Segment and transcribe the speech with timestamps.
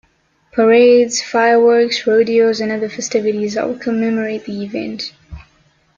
[0.53, 5.13] Parades, fireworks, rodeos, and other festivities help commemorate the event.